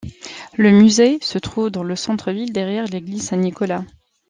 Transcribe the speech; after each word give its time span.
Le 0.57 0.71
musée 0.71 1.19
se 1.21 1.37
trouve 1.37 1.69
dans 1.69 1.83
le 1.83 1.95
centre-ville, 1.95 2.51
derrière 2.51 2.85
l'église 2.85 3.27
Saint-Nicolas. 3.27 3.85